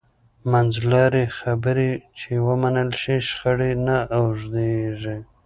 منځلارې 0.51 1.25
خبرې 1.37 1.91
چې 2.19 2.31
ومنل 2.47 2.89
شي، 3.01 3.17
شخړې 3.27 3.71
نه 3.85 3.97
اوږدېږي. 4.17 5.17